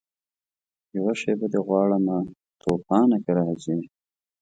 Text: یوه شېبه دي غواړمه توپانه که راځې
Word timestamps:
یوه 0.95 1.13
شېبه 1.21 1.47
دي 1.51 1.59
غواړمه 1.67 2.17
توپانه 2.61 3.17
که 3.25 3.31
راځې 3.39 3.77